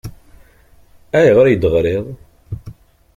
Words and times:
Ayɣer 1.17 1.37
ay 1.45 1.49
iyi-d-teɣriḍ? 1.51 2.05